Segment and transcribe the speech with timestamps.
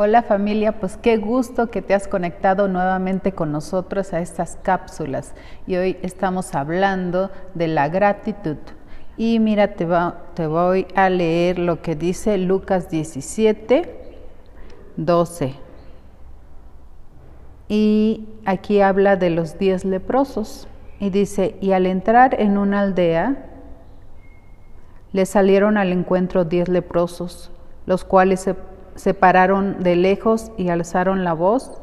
[0.00, 5.34] Hola familia, pues qué gusto que te has conectado nuevamente con nosotros a estas cápsulas
[5.66, 8.58] y hoy estamos hablando de la gratitud.
[9.16, 13.92] Y mira, te, voy a leer lo que dice Lucas 17,
[14.96, 15.54] 12.
[17.66, 20.68] Y aquí habla de los diez leprosos
[21.00, 23.46] y dice, y al entrar en una aldea,
[25.10, 27.50] le salieron al encuentro diez leprosos,
[27.84, 28.54] los cuales se
[28.98, 31.80] se pararon de lejos y alzaron la voz,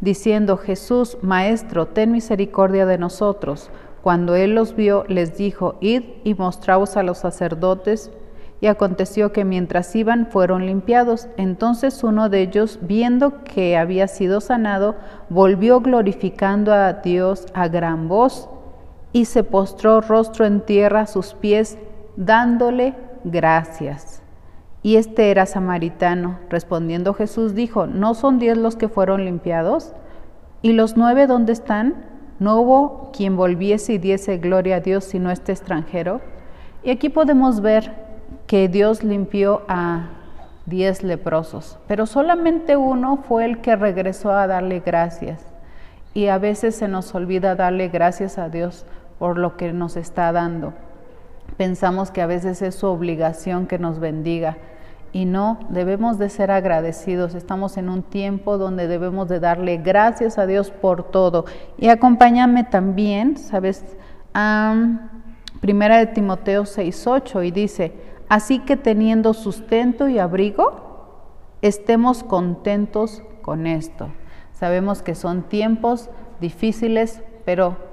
[0.00, 3.70] diciendo, Jesús, Maestro, ten misericordia de nosotros.
[4.02, 8.10] Cuando él los vio, les dijo, Id y mostraos a los sacerdotes.
[8.62, 11.28] Y aconteció que mientras iban fueron limpiados.
[11.36, 14.96] Entonces uno de ellos, viendo que había sido sanado,
[15.28, 18.50] volvió glorificando a Dios a gran voz
[19.12, 21.78] y se postró rostro en tierra a sus pies,
[22.16, 22.94] dándole
[23.24, 24.19] gracias.
[24.82, 26.38] Y este era samaritano.
[26.48, 29.92] Respondiendo Jesús dijo, ¿no son diez los que fueron limpiados?
[30.62, 32.04] ¿Y los nueve dónde están?
[32.38, 36.20] ¿No hubo quien volviese y diese gloria a Dios sino este extranjero?
[36.82, 37.92] Y aquí podemos ver
[38.46, 40.08] que Dios limpió a
[40.66, 45.44] diez leprosos, pero solamente uno fue el que regresó a darle gracias.
[46.14, 48.86] Y a veces se nos olvida darle gracias a Dios
[49.18, 50.72] por lo que nos está dando.
[51.60, 54.56] Pensamos que a veces es su obligación que nos bendiga
[55.12, 57.34] y no, debemos de ser agradecidos.
[57.34, 61.44] Estamos en un tiempo donde debemos de darle gracias a Dios por todo.
[61.76, 63.84] Y acompáñame también, ¿sabes?
[64.32, 64.74] A
[65.60, 67.92] Primera de Timoteo 6:8 y dice,
[68.30, 71.18] así que teniendo sustento y abrigo,
[71.60, 74.08] estemos contentos con esto.
[74.54, 76.08] Sabemos que son tiempos
[76.40, 77.89] difíciles, pero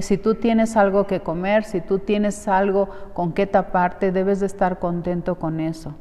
[0.00, 4.46] si tú tienes algo que comer, si tú tienes algo con qué taparte, debes de
[4.46, 5.94] estar contento con eso.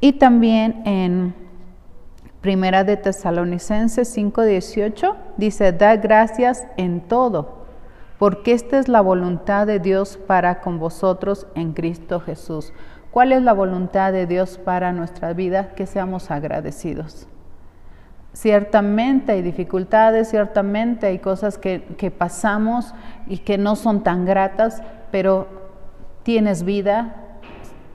[0.00, 1.34] Y también en
[2.40, 7.64] Primera de Tesalonicenses 5:18 dice, da gracias en todo,
[8.18, 12.72] porque esta es la voluntad de Dios para con vosotros en Cristo Jesús.
[13.10, 15.74] ¿Cuál es la voluntad de Dios para nuestra vida?
[15.74, 17.26] Que seamos agradecidos.
[18.32, 22.94] Ciertamente hay dificultades, ciertamente hay cosas que, que pasamos
[23.26, 25.48] y que no son tan gratas, pero
[26.22, 27.28] tienes vida,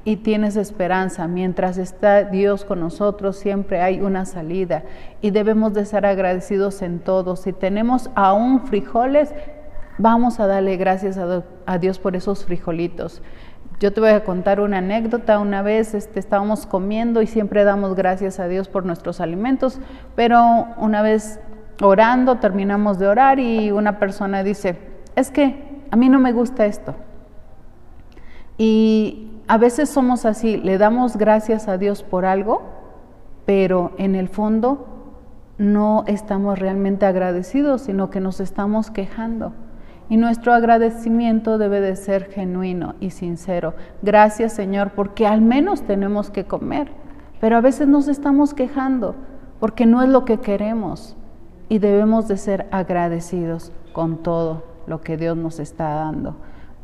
[0.06, 1.28] y tienes esperanza.
[1.28, 4.84] Mientras está Dios con nosotros, siempre hay una salida
[5.22, 7.36] y debemos de ser agradecidos en todo.
[7.36, 9.34] Si tenemos aún frijoles,
[9.98, 13.22] vamos a darle gracias a, Dios por esos frijolitos.
[13.84, 15.40] Yo te voy a contar una anécdota.
[15.40, 19.78] Una vez este, estábamos comiendo y siempre damos gracias a Dios por nuestros alimentos,
[20.16, 21.42] pero una vez
[21.82, 24.78] orando, terminamos de orar y una persona dice,
[25.18, 26.96] es que a mí no me gusta esto.
[28.58, 32.62] Y a veces somos así, le damos gracias a Dios por algo,
[33.46, 34.88] pero en el fondo
[35.58, 39.52] no estamos realmente agradecidos, sino que nos estamos quejando.
[40.10, 43.74] Y nuestro agradecimiento debe de ser genuino y sincero.
[44.02, 46.92] Gracias Señor, porque al menos tenemos que comer,
[47.40, 49.16] pero a veces nos estamos quejando
[49.60, 51.16] porque no es lo que queremos
[51.70, 56.36] y debemos de ser agradecidos con todo lo que Dios nos está dando.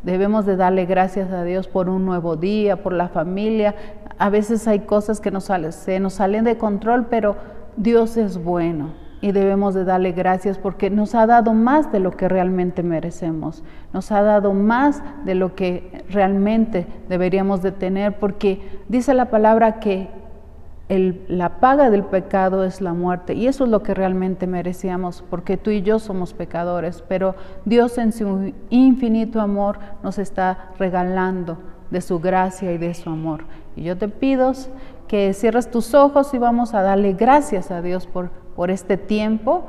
[0.04, 3.76] Debemos de darle gracias a Dios por un nuevo día, por la familia.
[4.18, 5.30] A veces hay cosas que
[5.72, 7.36] se nos salen de control, pero
[7.76, 12.12] Dios es bueno y debemos de darle gracias porque nos ha dado más de lo
[12.12, 13.64] que realmente merecemos.
[13.94, 19.80] Nos ha dado más de lo que realmente deberíamos de tener porque dice la palabra
[19.80, 20.10] que
[20.90, 25.56] la paga del pecado es la muerte y eso es lo que realmente merecíamos porque
[25.56, 27.36] tú y yo somos pecadores, pero
[27.66, 31.60] Dios en su infinito amor nos está regalando
[31.92, 33.44] de su gracia y de su amor.
[33.76, 34.52] Y yo te pido
[35.08, 39.64] que cierres tus ojos y vamos a darle gracias a Dios por, por este tiempo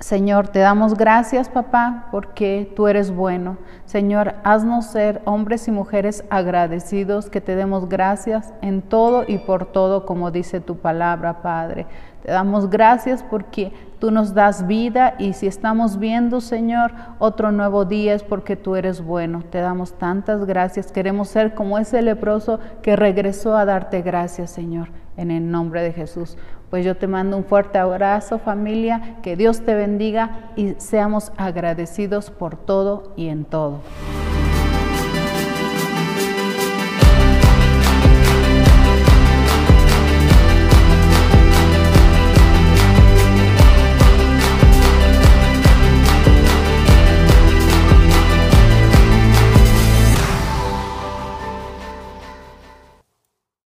[0.00, 3.56] Señor, te damos gracias, papá, porque tú eres bueno.
[3.84, 9.66] Señor, haznos ser hombres y mujeres agradecidos, que te demos gracias en todo y por
[9.66, 11.86] todo, como dice tu palabra, Padre.
[12.22, 17.84] Te damos gracias porque tú nos das vida y si estamos viendo, Señor, otro nuevo
[17.84, 19.42] día es porque tú eres bueno.
[19.50, 20.92] Te damos tantas gracias.
[20.92, 25.92] Queremos ser como ese leproso que regresó a darte gracias, Señor, en el nombre de
[25.92, 26.38] Jesús.
[26.70, 32.30] Pues yo te mando un fuerte abrazo familia, que Dios te bendiga y seamos agradecidos
[32.30, 33.80] por todo y en todo.